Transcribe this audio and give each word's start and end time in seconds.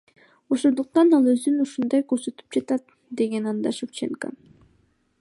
Ошондуктан 0.55 1.11
ал 1.17 1.29
өзүн 1.33 1.59
ушундай 1.65 2.03
көрсөтүп 2.13 2.57
жатат,— 2.57 2.97
деген 3.21 3.49
анда 3.55 3.79
Шевченко. 3.83 4.35